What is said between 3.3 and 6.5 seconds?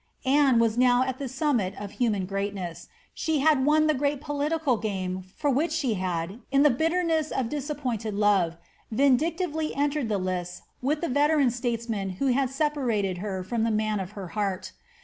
had won the great pditioal game for which she had,